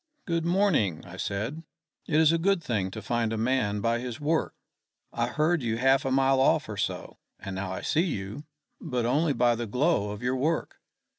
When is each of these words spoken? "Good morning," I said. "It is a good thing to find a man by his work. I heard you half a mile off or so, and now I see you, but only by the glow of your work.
"Good 0.25 0.45
morning," 0.45 1.05
I 1.05 1.15
said. 1.17 1.61
"It 2.07 2.19
is 2.19 2.31
a 2.31 2.39
good 2.39 2.63
thing 2.63 2.89
to 2.89 3.03
find 3.03 3.31
a 3.31 3.37
man 3.37 3.81
by 3.81 3.99
his 3.99 4.19
work. 4.19 4.55
I 5.13 5.27
heard 5.27 5.61
you 5.61 5.77
half 5.77 6.05
a 6.05 6.11
mile 6.11 6.39
off 6.41 6.67
or 6.67 6.75
so, 6.77 7.19
and 7.39 7.55
now 7.55 7.71
I 7.71 7.81
see 7.81 8.05
you, 8.05 8.45
but 8.79 9.05
only 9.05 9.33
by 9.33 9.53
the 9.53 9.67
glow 9.67 10.09
of 10.09 10.23
your 10.23 10.35
work. 10.35 10.77